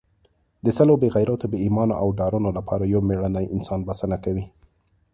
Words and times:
د 0.65 0.67
سلو 0.77 0.93
بې 1.01 1.09
غیرتو، 1.15 1.45
بې 1.51 1.57
ایمانو 1.65 1.93
او 2.01 2.07
ډارنو 2.17 2.49
لپاره 2.57 2.83
یو 2.93 3.01
مېړنی 3.09 3.45
انسان 3.55 3.79
بسنه 3.87 4.17
کوي. 4.23 4.45